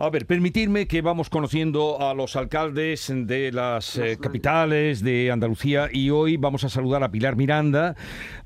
A 0.00 0.10
ver, 0.10 0.26
permitirme 0.26 0.86
que 0.86 1.02
vamos 1.02 1.28
conociendo 1.28 2.00
a 2.00 2.14
los 2.14 2.36
alcaldes 2.36 3.12
de 3.12 3.50
las 3.50 3.96
eh, 3.96 4.16
capitales 4.20 5.02
de 5.02 5.32
Andalucía 5.32 5.88
y 5.92 6.10
hoy 6.10 6.36
vamos 6.36 6.62
a 6.62 6.68
saludar 6.68 7.02
a 7.02 7.10
Pilar 7.10 7.34
Miranda, 7.34 7.96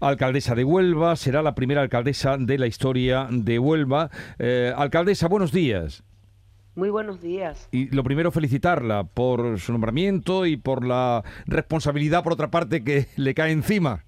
alcaldesa 0.00 0.54
de 0.54 0.64
Huelva, 0.64 1.14
será 1.14 1.42
la 1.42 1.54
primera 1.54 1.82
alcaldesa 1.82 2.38
de 2.38 2.56
la 2.56 2.66
historia 2.66 3.28
de 3.30 3.58
Huelva. 3.58 4.10
Eh, 4.38 4.72
alcaldesa, 4.74 5.28
buenos 5.28 5.52
días. 5.52 6.02
Muy 6.74 6.88
buenos 6.88 7.20
días. 7.20 7.68
Y 7.70 7.94
lo 7.94 8.02
primero, 8.02 8.30
felicitarla 8.30 9.04
por 9.04 9.60
su 9.60 9.72
nombramiento 9.72 10.46
y 10.46 10.56
por 10.56 10.86
la 10.86 11.22
responsabilidad, 11.44 12.22
por 12.24 12.32
otra 12.32 12.50
parte, 12.50 12.82
que 12.82 13.08
le 13.16 13.34
cae 13.34 13.52
encima. 13.52 14.04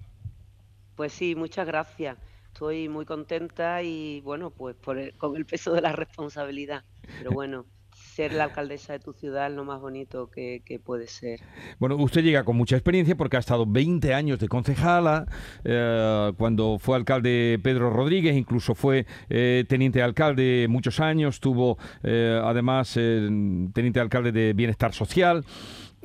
Pues 0.95 1.13
sí, 1.13 1.35
muchas 1.35 1.67
gracias. 1.67 2.17
Estoy 2.55 2.87
muy 2.87 3.03
contenta 3.03 3.83
y 3.83 4.21
bueno, 4.21 4.49
pues 4.49 4.77
con 5.17 5.35
el 5.35 5.45
peso 5.45 5.73
de 5.73 5.81
la 5.81 5.91
responsabilidad. 5.91 6.85
Pero 7.19 7.31
bueno, 7.31 7.65
ser 7.93 8.31
la 8.31 8.45
alcaldesa 8.45 8.93
de 8.93 8.99
tu 8.99 9.11
ciudad 9.11 9.47
es 9.47 9.53
lo 9.53 9.65
más 9.65 9.81
bonito 9.81 10.29
que, 10.29 10.79
puede 10.81 11.07
ser. 11.07 11.41
Bueno, 11.79 11.97
usted 11.97 12.23
llega 12.23 12.45
con 12.45 12.55
mucha 12.55 12.77
experiencia 12.77 13.17
porque 13.17 13.35
ha 13.35 13.41
estado 13.41 13.65
20 13.65 14.13
años 14.13 14.39
de 14.39 14.47
concejala, 14.47 15.25
eh, 15.65 16.31
cuando 16.37 16.77
fue 16.79 16.95
alcalde 16.95 17.59
Pedro 17.61 17.89
Rodríguez, 17.89 18.37
incluso 18.37 18.73
fue 18.73 19.05
eh, 19.29 19.65
teniente 19.67 20.01
alcalde 20.01 20.67
muchos 20.69 21.01
años, 21.01 21.41
tuvo 21.41 21.77
eh, 22.03 22.39
además 22.41 22.93
teniente 22.93 23.99
alcalde 23.99 24.31
de 24.31 24.53
Bienestar 24.53 24.93
Social 24.93 25.43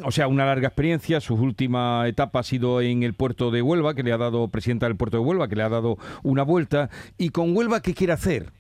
o 0.05 0.11
sea, 0.11 0.29
una 0.29 0.47
larga 0.47 0.69
experiencia. 0.69 1.21
Su 1.21 1.35
última 1.35 2.07
etapa 2.09 2.41
ha 2.41 2.43
sido 2.43 2.81
en 2.81 3.03
el 3.03 3.15
puerto 3.15 3.51
de 3.51 3.63
Huelva, 3.63 3.95
que 3.95 4.03
le 4.03 4.13
ha 4.13 4.19
dado 4.19 4.49
presidenta 4.49 4.87
del 4.87 4.97
puerto 4.97 5.19
de 5.19 5.25
Huelva, 5.25 5.49
que 5.49 5.57
le 5.57 5.63
ha 5.63 5.69
dado 5.69 5.97
una 6.23 6.43
vuelta. 6.43 6.91
¿Y 7.19 7.31
con 7.31 7.57
Huelva 7.57 7.81
qué 7.81 7.95
quiere 7.95 8.13
hacer? 8.13 8.53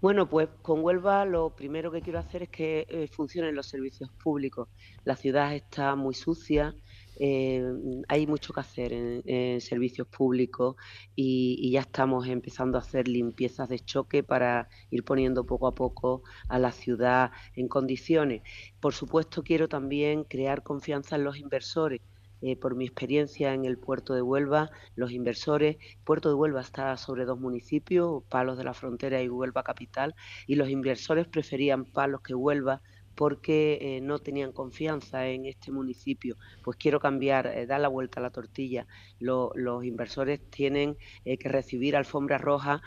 Bueno, 0.00 0.28
pues 0.28 0.48
con 0.62 0.84
Huelva 0.84 1.24
lo 1.24 1.50
primero 1.50 1.90
que 1.90 2.02
quiero 2.02 2.18
hacer 2.18 2.42
es 2.44 2.48
que 2.50 2.86
eh, 2.88 3.08
funcionen 3.08 3.54
los 3.54 3.66
servicios 3.66 4.10
públicos. 4.22 4.68
La 5.04 5.16
ciudad 5.16 5.54
está 5.54 5.94
muy 5.96 6.14
sucia, 6.14 6.74
eh, 7.18 7.64
hay 8.08 8.26
mucho 8.26 8.52
que 8.52 8.60
hacer 8.60 8.92
en, 8.92 9.60
servicios 9.60 10.06
públicos 10.06 10.76
y, 11.14 11.70
ya 11.70 11.80
estamos 11.80 12.26
empezando 12.28 12.78
a 12.78 12.80
hacer 12.80 13.08
limpiezas 13.08 13.68
de 13.68 13.78
choque 13.80 14.22
para 14.22 14.68
ir 14.90 15.04
poniendo 15.04 15.46
poco 15.46 15.66
a 15.66 15.74
poco 15.74 16.22
a 16.48 16.58
la 16.58 16.72
ciudad 16.72 17.32
en 17.54 17.68
condiciones. 17.68 18.42
Por 18.80 18.94
supuesto, 18.94 19.42
quiero 19.42 19.68
también 19.68 20.24
crear 20.24 20.62
confianza 20.62 21.16
en 21.16 21.24
los 21.24 21.38
inversores. 21.38 22.00
Eh, 22.42 22.54
por 22.54 22.74
mi 22.74 22.84
experiencia 22.84 23.54
en 23.54 23.64
el 23.64 23.78
puerto 23.78 24.12
de 24.14 24.20
Huelva, 24.20 24.70
los 24.94 25.10
inversores, 25.10 25.78
Puerto 26.04 26.28
de 26.28 26.34
Huelva 26.34 26.60
está 26.60 26.94
sobre 26.98 27.24
dos 27.24 27.40
municipios, 27.40 28.24
Palos 28.28 28.58
de 28.58 28.64
la 28.64 28.74
Frontera 28.74 29.22
y 29.22 29.28
Huelva 29.28 29.62
Capital, 29.62 30.14
y 30.46 30.56
los 30.56 30.68
inversores 30.68 31.26
preferían 31.26 31.86
Palos 31.86 32.20
que 32.20 32.34
Huelva 32.34 32.82
porque 33.16 33.78
eh, 33.80 34.00
no 34.02 34.18
tenían 34.18 34.52
confianza 34.52 35.26
en 35.26 35.46
este 35.46 35.72
municipio. 35.72 36.36
Pues 36.62 36.76
quiero 36.76 37.00
cambiar, 37.00 37.46
eh, 37.46 37.66
dar 37.66 37.80
la 37.80 37.88
vuelta 37.88 38.20
a 38.20 38.22
la 38.22 38.30
tortilla. 38.30 38.86
los 39.18 39.84
inversores 39.84 40.40
tienen 40.50 40.96
eh, 41.24 41.38
que 41.38 41.48
recibir 41.48 41.96
alfombra 41.96 42.38
roja 42.38 42.82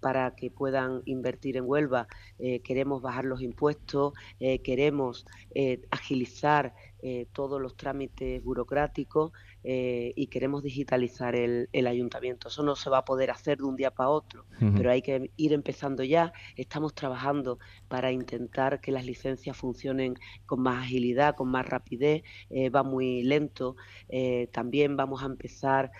para 0.00 0.34
que 0.36 0.50
puedan 0.50 1.02
invertir 1.06 1.56
en 1.56 1.64
Huelva. 1.66 2.06
queremos 2.62 3.02
bajar 3.02 3.24
los 3.24 3.42
impuestos, 3.42 4.12
queremos 4.62 5.26
agilizar 5.90 6.74
todos 7.32 7.60
los 7.60 7.76
trámites 7.76 8.42
burocráticos. 8.44 9.32
Eh, 9.64 10.12
y 10.16 10.26
queremos 10.26 10.62
digitalizar 10.62 11.36
el, 11.36 11.68
ayuntamiento. 11.86 12.48
Eso 12.48 12.62
no 12.62 12.74
se 12.76 12.90
va 12.90 12.98
a 12.98 13.04
poder 13.04 13.30
hacer 13.30 13.58
de 13.58 13.64
un 13.64 13.76
día 13.76 13.90
para 13.90 14.08
otro, 14.08 14.44
pero 14.58 14.90
hay 14.90 15.02
que 15.02 15.30
ir 15.36 15.52
empezando 15.52 16.02
ya. 16.02 16.32
Estamos 16.56 16.94
trabajando 16.94 17.58
para 17.88 18.12
intentar 18.12 18.80
que 18.80 18.92
las 18.92 19.04
licencias 19.04 19.56
funcionen 19.56 20.14
con 20.46 20.60
más 20.60 20.84
agilidad, 20.84 21.34
con 21.34 21.48
más 21.48 21.66
rapidez. 21.66 22.22
Eh, 22.50 22.70
va 22.70 22.82
muy 22.82 23.22
lento. 23.22 23.76
Eh, 24.08 24.48
también 24.52 24.96
vamos 24.96 25.22
a 25.22 25.26
empezar 25.26 25.92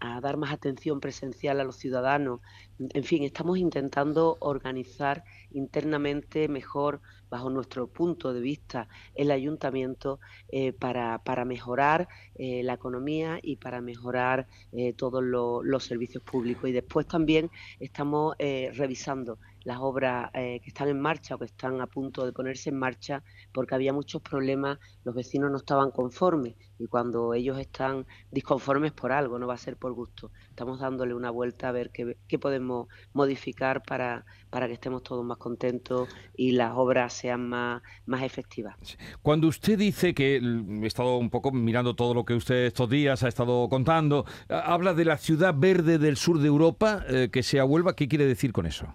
a 0.00 0.20
dar 0.20 0.36
más 0.36 0.52
atención 0.52 1.00
presencial 1.00 1.60
a 1.60 1.64
los 1.64 1.76
ciudadanos. 1.76 2.40
En 2.78 3.04
fin, 3.04 3.24
estamos 3.24 3.58
intentando 3.58 4.36
organizar 4.40 5.24
internamente 5.50 6.48
mejor, 6.48 7.00
bajo 7.30 7.50
nuestro 7.50 7.88
punto 7.88 8.32
de 8.32 8.40
vista, 8.40 8.88
el 9.14 9.30
ayuntamiento 9.30 10.18
para, 10.78 11.18
para 11.18 11.44
mejorar 11.44 12.08
eh, 12.36 12.62
la 12.62 12.74
economía 12.74 13.40
y 13.42 13.56
para 13.56 13.80
mejorar 13.80 14.46
eh, 14.72 14.92
todos 14.92 15.22
los 15.22 15.84
servicios 15.84 16.22
públicos. 16.22 16.70
Y 16.70 16.72
después 16.72 17.06
también 17.06 17.50
estamos 17.80 18.36
eh, 18.38 18.70
revisando 18.74 19.38
las 19.68 19.78
obras 19.80 20.30
que 20.32 20.62
están 20.64 20.88
en 20.88 20.98
marcha 20.98 21.34
o 21.34 21.38
que 21.38 21.44
están 21.44 21.82
a 21.82 21.86
punto 21.86 22.24
de 22.24 22.32
ponerse 22.32 22.70
en 22.70 22.78
marcha 22.78 23.22
porque 23.52 23.74
había 23.74 23.92
muchos 23.92 24.22
problemas, 24.22 24.78
los 25.04 25.14
vecinos 25.14 25.50
no 25.50 25.58
estaban 25.58 25.90
conformes 25.90 26.54
y 26.78 26.86
cuando 26.86 27.34
ellos 27.34 27.58
están 27.58 28.06
disconformes 28.30 28.92
por 28.92 29.12
algo, 29.12 29.38
no 29.38 29.46
va 29.46 29.54
a 29.54 29.58
ser 29.58 29.76
por 29.76 29.92
gusto. 29.92 30.30
Estamos 30.48 30.80
dándole 30.80 31.12
una 31.12 31.30
vuelta 31.30 31.68
a 31.68 31.72
ver 31.72 31.90
qué, 31.90 32.38
podemos 32.38 32.88
modificar 33.12 33.82
para, 33.82 34.24
para 34.48 34.68
que 34.68 34.72
estemos 34.72 35.02
todos 35.02 35.22
más 35.22 35.36
contentos 35.36 36.08
y 36.34 36.52
las 36.52 36.72
obras 36.74 37.12
sean 37.12 37.46
más, 37.46 37.82
más 38.06 38.22
efectivas. 38.22 38.74
Cuando 39.20 39.48
usted 39.48 39.78
dice 39.78 40.14
que 40.14 40.36
he 40.36 40.86
estado 40.86 41.18
un 41.18 41.28
poco 41.28 41.52
mirando 41.52 41.94
todo 41.94 42.14
lo 42.14 42.24
que 42.24 42.32
usted 42.32 42.64
estos 42.64 42.88
días 42.88 43.22
ha 43.22 43.28
estado 43.28 43.68
contando. 43.68 44.24
Habla 44.48 44.94
de 44.94 45.04
la 45.04 45.18
ciudad 45.18 45.54
verde 45.54 45.98
del 45.98 46.16
sur 46.16 46.38
de 46.38 46.46
Europa, 46.46 47.04
eh, 47.06 47.28
que 47.30 47.42
sea 47.42 47.66
Huelva. 47.66 47.94
¿Qué 47.94 48.08
quiere 48.08 48.24
decir 48.24 48.52
con 48.52 48.64
eso? 48.64 48.94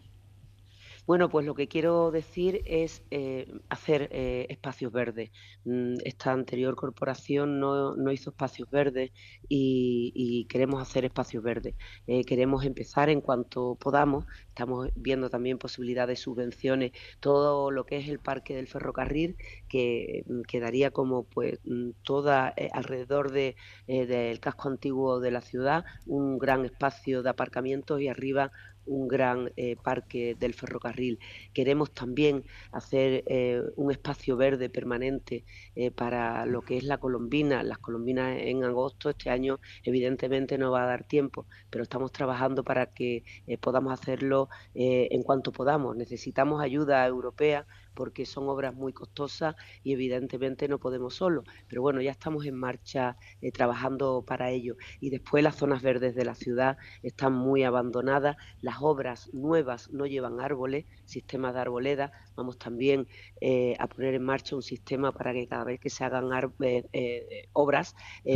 Bueno, 1.06 1.28
pues 1.30 1.46
lo 1.46 1.53
que 1.53 1.68
quiero 1.68 2.12
decir 2.12 2.62
es 2.66 3.03
eh, 3.12 3.52
hacer 3.68 4.08
eh, 4.14 4.46
espacios 4.50 4.90
verdes. 4.94 5.31
Mm, 5.66 5.96
esta 6.06 6.31
anterior 6.31 6.75
corporación 6.75 7.59
no, 7.59 7.94
hizo 8.12 8.30
espacios 8.30 8.69
verdes 8.69 9.12
y, 9.50 10.46
queremos 10.50 10.81
hacer 10.81 11.03
espacios 11.03 11.44
verdes. 11.44 11.75
Eh, 12.08 12.24
queremos 12.24 12.63
empezar 12.63 13.09
en 13.09 13.19
cuanto 13.19 13.75
podamos. 13.75 14.25
Estamos 14.47 14.90
viendo 14.96 15.30
también 15.30 15.58
posibilidades 15.58 16.19
de 16.19 16.24
subvenciones, 16.24 16.92
todo 17.19 17.69
lo 17.72 17.86
que 17.86 17.97
es 17.97 18.08
el 18.08 18.19
parque 18.19 18.56
del 18.56 18.68
ferrocarril, 18.68 19.36
que 19.68 20.24
mm, 20.28 20.42
quedaría 20.44 20.92
como 20.92 21.24
pues 21.25 21.59
mm, 21.66 21.92
toda 22.03 22.53
alrededor 22.72 23.31
de, 23.31 23.56
del 23.88 24.40
casco 24.40 24.69
antiguo 24.69 25.19
de 25.19 25.31
la 25.31 25.42
ciudad, 25.42 25.84
un 26.06 26.38
gran 26.40 26.63
espacio 26.63 27.24
de 27.24 27.30
aparcamientos 27.30 28.00
y 28.00 28.08
arriba 28.08 28.52
un 28.85 29.07
gran 29.07 29.51
eh, 29.55 29.75
parque 29.75 30.35
del 30.39 30.53
ferrocarril. 30.53 31.19
Queremos 31.53 31.91
también 31.91 32.44
hacer 32.71 33.23
eh, 33.27 33.61
un 33.75 33.91
espacio 33.91 34.38
verde 34.38 34.69
permanente 34.69 35.45
eh, 35.75 35.91
para 35.91 36.45
lo 36.45 36.61
que 36.61 36.77
es 36.77 36.83
la 36.83 36.97
colombina. 36.97 37.63
Las 37.63 37.79
colombinas 37.79 38.38
en 38.39 38.63
agosto, 38.63 39.09
este 39.09 39.29
año 39.29 39.59
evidentemente 39.83 40.57
no 40.57 40.71
va 40.71 40.83
a 40.83 40.88
dar 40.88 41.03
tiempo, 41.07 41.45
pero 41.69 41.83
estamos 41.83 42.11
trabajando 42.11 42.63
para 42.63 42.88
que 42.88 43.23
podamos 43.61 43.94
hacerlo 43.94 44.49
en 44.73 45.23
cuanto 45.23 45.51
podamos. 45.51 45.95
Necesitamos 45.95 46.61
ayuda 46.61 47.05
europea 47.05 47.65
porque 47.94 48.25
son 48.25 48.50
obras 48.50 48.73
muy 48.73 48.91
costosas 48.91 49.55
y 49.83 49.94
evidentemente 49.94 50.67
no 50.67 50.79
podemos 50.79 51.15
solo. 51.15 51.44
Pero 51.67 51.81
bueno, 51.81 52.01
ya 52.01 52.11
estamos 52.11 52.45
en 52.45 52.55
marcha 52.55 53.17
trabajando 53.53 54.23
para 54.25 54.50
ello. 54.50 54.75
Y 55.00 55.09
después 55.09 55.44
las 55.44 55.55
zonas 55.55 55.81
verdes 55.81 56.15
de 56.15 56.25
la 56.25 56.35
ciudad 56.35 56.77
están 57.03 57.33
muy 57.33 57.63
abandonadas, 57.63 58.38
obras 58.81 59.29
nuevas 59.34 59.89
no 59.91 60.06
llevan 60.06 60.39
árboles, 60.39 60.85
sistemas 61.06 61.53
de 61.53 61.61
arboleda. 61.61 62.11
Vamos 62.35 62.57
también 62.57 63.07
eh, 63.41 63.75
a 63.79 63.88
poner 63.88 64.16
en 64.16 64.23
marcha 64.23 64.56
un 64.56 64.61
sistema 64.61 65.11
para 65.11 65.34
que 65.34 65.47
cada 65.47 65.63
vez 65.63 65.79
que 65.79 65.89
se 65.89 66.03
hagan 66.03 66.29
eh, 66.61 67.50
obras 67.53 67.95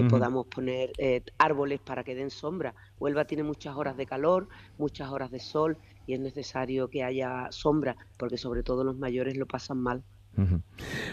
podamos 0.10 0.48
poner 0.48 0.92
árboles 1.38 1.80
para 1.80 2.04
que 2.04 2.16
den 2.16 2.30
sombra. 2.30 2.76
Huelva 3.00 3.26
tiene 3.26 3.44
muchas 3.44 3.76
horas 3.76 3.98
de 3.98 4.06
calor, 4.06 4.48
muchas 4.78 5.10
horas 5.10 5.32
de 5.32 5.40
sol 5.40 5.78
y 6.06 6.14
es 6.14 6.20
necesario 6.20 6.90
que 6.90 7.04
haya 7.04 7.48
sombra, 7.52 7.96
porque 8.18 8.38
sobre 8.38 8.64
todo 8.64 8.84
los 8.84 8.98
mayores 8.98 9.38
lo 9.38 9.46
pasan 9.46 9.80
mal. 9.80 10.04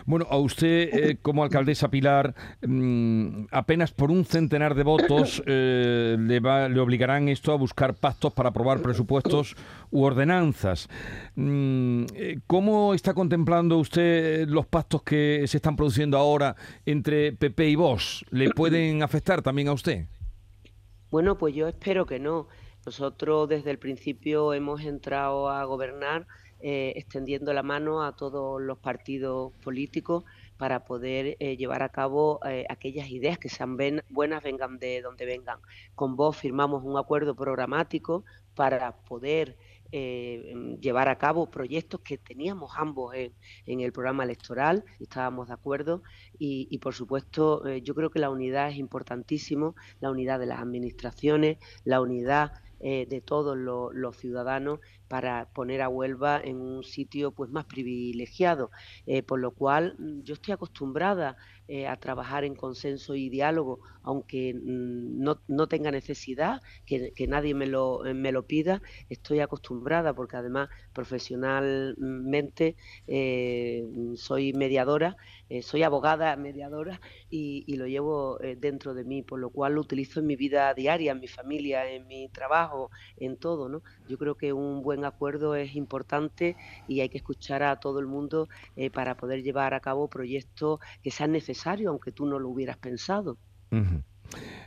Bueno, 0.05 0.26
a 0.29 0.37
usted 0.37 0.88
eh, 0.93 1.19
como 1.21 1.43
alcaldesa 1.43 1.91
Pilar, 1.91 2.35
mm, 2.67 3.47
apenas 3.50 3.93
por 3.93 4.11
un 4.11 4.25
centenar 4.25 4.75
de 4.75 4.82
votos 4.82 5.43
eh, 5.47 6.17
le, 6.19 6.41
le, 6.41 6.81
obligarán 6.81 7.29
esto 7.29 7.53
a 7.53 7.56
buscar 7.56 7.94
pactos 7.94 8.32
para 8.32 8.50
aprobar 8.50 8.82
presupuestos 8.82 9.56
u 9.91 10.03
ordenanzas. 10.03 10.88
Mm, 11.37 12.05
eh, 12.15 12.38
¿Cómo 12.47 12.94
está 12.94 13.15
contemplando 13.15 13.79
usted 13.79 14.47
los 14.49 14.67
pactos 14.67 15.03
que 15.03 15.44
se 15.47 15.56
están 15.56 15.76
produciendo 15.76 16.19
ahora 16.19 16.55
entre 16.85 17.32
PP 17.32 17.69
y 17.69 17.76
Vox? 17.76 18.25
¿Le 18.31 18.50
pueden 18.50 19.03
afectar 19.03 19.41
también 19.41 19.69
a 19.69 19.73
usted? 19.73 20.06
Bueno, 21.11 21.38
pues 21.38 21.55
yo 21.55 21.69
espero 21.69 22.06
que 22.06 22.19
no. 22.19 22.49
Nosotros 22.85 23.49
desde 23.49 23.71
el 23.71 23.79
principio 23.79 24.53
hemos 24.53 24.82
entrado 24.82 25.49
a 25.49 25.65
gobernar 25.65 26.26
eh, 26.60 26.94
extendiendo 26.96 27.52
la 27.52 27.62
mano 27.62 28.02
a 28.02 28.16
todos 28.16 28.62
los 28.62 28.78
partidos 28.78 29.52
políticos 29.62 30.24
para 30.56 30.84
poder 30.84 31.36
eh, 31.38 31.56
llevar 31.58 31.82
a 31.82 31.90
cabo 31.90 32.40
eh, 32.46 32.64
aquellas 32.70 33.10
ideas 33.10 33.38
que 33.38 33.50
sean 33.50 33.76
buenas, 34.08 34.42
vengan 34.42 34.78
de 34.78 35.02
donde 35.02 35.26
vengan. 35.26 35.58
Con 35.94 36.16
vos 36.16 36.36
firmamos 36.38 36.82
un 36.82 36.96
acuerdo 36.96 37.34
programático 37.34 38.24
para 38.54 38.96
poder 38.96 39.58
llevar 39.92 41.08
a 41.08 41.18
cabo 41.18 41.48
proyectos 41.48 42.00
que 42.00 42.18
teníamos 42.18 42.72
ambos 42.76 43.14
en, 43.14 43.80
el 43.80 43.92
programa 43.92 44.24
electoral, 44.24 44.84
estábamos 44.98 45.46
de 45.46 45.54
acuerdo 45.54 46.02
y, 46.36 46.76
por 46.78 46.94
supuesto 46.94 47.62
yo 47.76 47.94
creo 47.94 48.10
que 48.10 48.18
la 48.18 48.28
unidad 48.28 48.70
es 48.70 48.76
importantísimo, 48.76 49.76
la 50.00 50.10
unidad 50.10 50.40
de 50.40 50.46
las 50.46 50.58
administraciones, 50.58 51.58
la 51.84 52.00
unidad 52.00 52.54
de 52.84 53.22
todos 53.25 53.56
los, 53.56 54.16
ciudadanos 54.16 54.78
para 55.08 55.48
poner 55.54 55.81
a 55.81 55.88
Huelva 55.88 56.38
en 56.38 56.60
un 56.60 56.84
sitio 56.84 57.32
pues 57.32 57.50
más 57.50 57.64
privilegiado, 57.64 58.70
por 59.26 59.40
lo 59.40 59.52
cual 59.52 59.96
mm, 59.98 60.22
yo 60.22 60.34
estoy 60.34 60.52
acostumbrada 60.52 61.36
eh, 61.66 61.86
a 61.86 61.96
trabajar 61.96 62.44
en 62.44 62.54
consenso 62.54 63.14
y 63.14 63.31
diálogo, 63.31 63.81
aunque 64.02 64.52
mm, 64.52 65.19
no, 65.19 65.40
no, 65.48 65.66
tenga 65.66 65.90
necesidad, 65.90 66.60
que, 66.84 67.14
nadie 67.26 67.54
me 67.54 67.66
lo, 67.66 68.04
eh, 68.04 68.12
me 68.12 68.32
lo, 68.32 68.46
pida, 68.46 68.82
estoy 69.08 69.40
acostumbrada 69.40 70.12
porque 70.12 70.37
además 70.37 70.69
profesionalmente 70.92 72.76
eh, 73.06 73.82
soy 74.14 74.52
mediadora, 74.52 75.16
soy 75.62 75.82
abogada 75.82 76.35
mediadora 76.37 77.00
y, 77.31 77.64
y 77.67 77.76
lo 77.76 77.87
llevo 77.87 78.38
dentro 78.58 78.94
de 78.94 79.05
mí, 79.05 79.23
por 79.23 79.38
lo 79.38 79.50
cual 79.50 79.75
lo 79.75 79.81
utilizo 79.81 80.20
en 80.20 80.26
mi 80.26 80.37
vida 80.37 80.73
diaria, 80.75 81.12
en 81.12 81.20
mi 81.20 81.29
familia, 81.29 81.91
en 81.91 82.06
mi 82.06 82.29
trabajo, 82.29 82.91
en 83.17 83.37
todo. 83.37 83.69
¿no? 83.69 83.82
Yo 84.08 84.19
creo 84.19 84.37
que 84.37 84.52
un 84.52 84.82
buen 84.82 85.05
acuerdo 85.05 85.55
es 85.55 85.76
importante 85.76 86.56
y 86.88 87.00
hay 87.00 87.08
que 87.08 87.19
escuchar 87.19 87.62
a 87.62 87.79
todo 87.81 88.00
el 88.00 88.06
mundo 88.06 88.49
para 88.93 89.17
poder 89.17 89.43
llevar 89.43 89.75
a 89.75 89.81
cabo 89.81 90.08
proyectos 90.08 90.81
que 91.02 91.11
sean 91.11 91.32
necesarios 91.32 91.90
aunque 91.90 92.12
tú 92.12 92.26
no 92.26 92.38
lo 92.38 92.49
hubieras 92.49 92.76
pensado. 92.76 93.38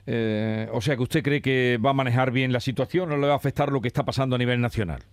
Eh, 0.05 0.69
o 0.71 0.81
sea 0.81 0.95
que 0.95 1.03
usted 1.03 1.23
cree 1.23 1.41
que 1.41 1.79
va 1.83 1.91
a 1.91 1.93
manejar 1.93 2.31
bien 2.31 2.53
la 2.53 2.59
situación 2.59 3.11
o 3.11 3.17
le 3.17 3.27
va 3.27 3.33
a 3.33 3.37
afectar 3.37 3.71
lo 3.71 3.81
que 3.81 3.87
está 3.87 4.05
pasando 4.05 4.35
a 4.35 4.39
nivel 4.39 4.61
nacional. 4.61 5.03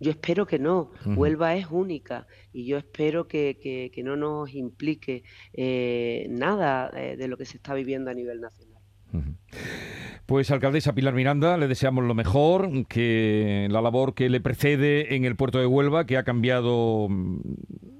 Yo 0.00 0.10
espero 0.10 0.46
que 0.46 0.58
no. 0.58 0.90
Huelva 1.04 1.54
es 1.56 1.66
única 1.70 2.26
y 2.52 2.66
yo 2.66 2.78
espero 2.78 3.28
que, 3.28 3.92
no 4.02 4.16
nos 4.16 4.52
implique 4.54 5.22
eh, 5.52 6.26
nada 6.30 6.90
eh, 6.96 7.16
de 7.16 7.28
lo 7.28 7.36
que 7.36 7.44
se 7.44 7.58
está 7.58 7.74
viviendo 7.74 8.10
a 8.10 8.14
nivel 8.14 8.40
nacional. 8.40 8.82
Pues 10.30 10.52
alcaldesa 10.52 10.94
Pilar 10.94 11.12
Miranda, 11.12 11.56
le 11.56 11.66
deseamos 11.66 12.04
lo 12.04 12.14
mejor, 12.14 12.86
que 12.86 13.66
la 13.68 13.82
labor 13.82 14.14
que 14.14 14.30
le 14.30 14.40
precede 14.40 15.16
en 15.16 15.24
el 15.24 15.34
puerto 15.34 15.58
de 15.58 15.66
Huelva, 15.66 16.06
que 16.06 16.16
ha 16.16 16.22
cambiado 16.22 17.08
mm, 17.10 17.40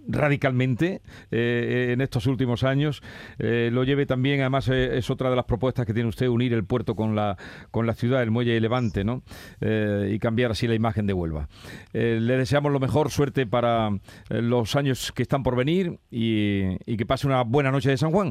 radicalmente 0.07 1.03
eh, 1.33 1.89
en 1.93 2.01
estos 2.01 2.29
últimos 2.29 2.63
años, 2.63 3.03
eh, 3.41 3.71
lo 3.73 3.83
lleve 3.83 4.07
también, 4.07 4.43
además 4.43 4.69
eh, 4.69 4.97
es 4.97 5.11
otra 5.11 5.29
de 5.29 5.35
las 5.35 5.45
propuestas 5.45 5.85
que 5.87 5.93
tiene 5.93 6.09
usted, 6.09 6.29
unir 6.29 6.53
el 6.53 6.63
puerto 6.65 6.95
con 6.95 7.17
la, 7.17 7.37
con 7.73 7.85
la 7.89 7.95
ciudad, 7.95 8.23
el 8.23 8.31
muelle 8.31 8.53
de 8.53 8.61
Levante, 8.61 9.03
¿no? 9.03 9.25
y 9.61 10.17
cambiar 10.21 10.53
así 10.53 10.69
la 10.69 10.77
imagen 10.77 11.09
de 11.09 11.13
Huelva. 11.13 11.49
le 11.93 12.37
deseamos 12.37 12.71
lo 12.71 12.79
mejor, 12.79 13.11
suerte 13.11 13.45
para 13.45 13.91
los 14.29 14.77
años 14.77 15.11
que 15.11 15.23
están 15.23 15.43
por 15.43 15.57
venir 15.57 15.99
y, 16.13 16.77
y 16.87 16.97
que 16.97 17.07
pase 17.07 17.27
una 17.27 17.43
buena 17.43 17.73
noche 17.73 17.91
de 17.91 17.97
San 17.97 18.13
Juan. 18.13 18.31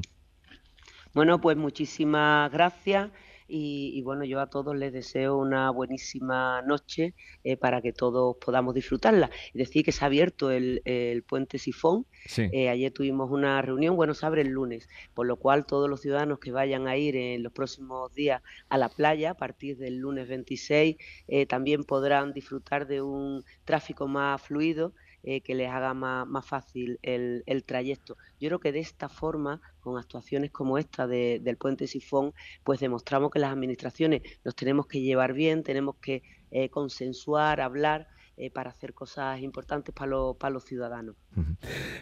Bueno, 1.14 1.42
pues 1.42 1.58
muchísimas 1.58 2.50
gracias 2.50 3.10
y, 3.50 4.02
bueno, 4.04 4.24
yo 4.26 4.40
a 4.40 4.48
todos 4.48 4.76
les 4.76 4.94
deseo 4.94 5.38
una 5.38 5.72
buenísima 5.72 6.62
noche 6.62 7.16
eh, 7.44 7.58
para 7.58 7.82
que 7.82 7.92
todos 7.92 8.38
podamos 8.38 8.76
disfrutarla. 8.76 9.30
Es 9.48 9.54
decir, 9.54 9.84
que 9.84 9.92
se 9.92 10.06
ha 10.06 10.08
abierto 10.08 10.52
el, 10.52 10.82
puente 11.28 11.58
Sifón. 11.58 12.06
Eh, 12.38 12.70
ayer 12.70 12.92
tuvimos 12.92 13.32
una 13.32 13.62
reunión, 13.62 13.96
bueno, 13.96 14.14
se 14.14 14.26
abre 14.26 14.42
el 14.42 14.50
lunes, 14.50 14.88
por 15.14 15.26
lo 15.26 15.38
cual 15.38 15.66
todos 15.66 15.90
los 15.90 16.02
ciudadanos 16.02 16.40
que 16.40 16.52
vayan 16.52 16.88
a 16.88 16.96
ir 16.96 17.16
en 17.16 17.44
los 17.44 17.52
próximos 17.52 18.14
días 18.14 18.42
a 18.70 18.78
la 18.78 18.90
playa 18.90 19.32
a 19.32 19.34
partir 19.34 19.78
del 19.78 19.98
lunes 19.98 20.28
26 20.28 20.98
eh, 21.28 21.46
también 21.46 21.84
podrán 21.84 22.34
disfrutar 22.34 22.88
de 22.88 23.02
un 23.02 23.44
tráfico 23.66 24.08
más 24.08 24.42
fluido 24.42 24.94
eh, 25.24 25.42
que 25.42 25.54
les 25.54 25.70
haga 25.70 25.94
más, 25.94 26.46
fácil 26.46 27.00
el, 27.02 27.64
trayecto. 27.66 28.18
Yo 28.40 28.50
creo 28.50 28.60
que 28.60 28.72
de 28.72 28.80
esta 28.80 29.10
forma, 29.10 29.62
con 29.82 29.98
actuaciones 29.98 30.52
como 30.52 30.78
esta 30.78 31.08
del 31.08 31.58
puente 31.58 31.88
Sifón, 31.88 32.34
pues 32.64 32.80
demostramos 32.80 33.32
que 33.32 33.40
las 33.40 33.52
administraciones 33.52 34.22
nos 34.46 34.56
tenemos 34.56 34.88
que 34.88 35.02
llevar 35.02 35.34
bien, 35.34 35.64
tenemos 35.64 35.96
que 35.98 36.24
eh, 36.52 36.70
consensuar, 36.70 37.62
hablar. 37.62 38.08
Eh, 38.42 38.50
para 38.50 38.70
hacer 38.70 38.94
cosas 38.94 39.42
importantes 39.42 39.94
para, 39.94 40.16
para 40.40 40.54
los 40.54 40.64
ciudadanos. 40.64 41.18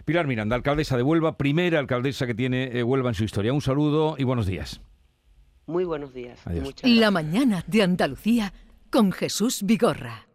Pilar 0.06 0.28
Miranda, 0.28 0.56
alcaldesa 0.56 0.96
de 0.96 1.02
Huelva, 1.02 1.36
primera 1.36 1.80
alcaldesa 1.80 2.28
que 2.28 2.36
tiene 2.36 2.84
Huelva 2.84 3.10
en 3.10 3.16
su 3.16 3.24
historia. 3.24 3.52
Un 3.54 3.62
saludo 3.62 4.14
y 4.19 4.24
buenos 4.24 4.46
días. 4.46 4.80
Muy 5.68 5.84
buenos 5.84 6.14
días. 6.14 6.40
La 6.84 7.10
mañana 7.10 7.64
de 7.66 7.81
Andalucía 7.81 8.54
con 8.92 9.12
Jesús 9.12 9.64
Vigorra. 9.64 10.26